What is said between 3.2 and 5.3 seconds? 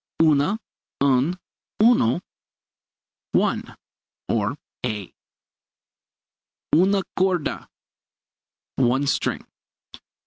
one, or a.